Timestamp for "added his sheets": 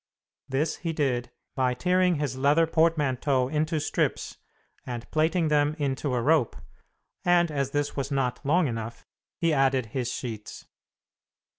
9.53-10.65